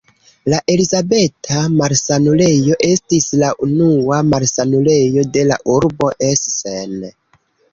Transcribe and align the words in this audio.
La 0.51 0.59
Elizabeta-Malsanulejo 0.75 2.77
estis 2.87 3.27
la 3.43 3.51
unua 3.67 4.19
malsanulejo 4.33 5.27
de 5.37 5.45
la 5.51 5.59
urbo 5.75 6.11
Essen. 6.33 6.99